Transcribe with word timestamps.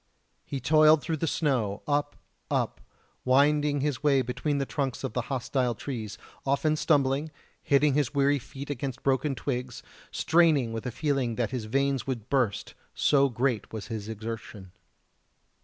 He 0.43 0.59
toiled 0.59 1.03
through 1.03 1.17
the 1.17 1.27
snow, 1.27 1.83
up, 1.87 2.15
up, 2.49 2.81
winding 3.23 3.81
his 3.81 4.01
way 4.01 4.23
between 4.23 4.57
the 4.57 4.65
trunks 4.65 5.03
of 5.03 5.13
the 5.13 5.21
hostile 5.29 5.75
trees 5.75 6.17
often 6.43 6.75
stumbling 6.75 7.29
hitting 7.61 7.93
his 7.93 8.11
weary 8.11 8.39
feet 8.39 8.71
against 8.71 9.03
broken 9.03 9.35
twigs 9.35 9.83
straining 10.09 10.73
with 10.73 10.87
a 10.87 10.91
feeling 10.91 11.35
that 11.35 11.51
his 11.51 11.65
veins 11.65 12.07
would 12.07 12.29
burst, 12.31 12.73
so 12.95 13.29
great 13.29 13.71
was 13.71 13.89
his 13.93 14.09
exertion. 14.09 14.71